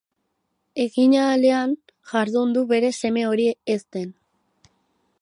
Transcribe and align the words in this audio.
Eginahalean 0.85 1.77
jardun 2.13 2.57
du 2.57 2.65
bere 2.75 2.93
seme 3.03 3.27
hori 3.33 3.49
hezten. 3.75 4.13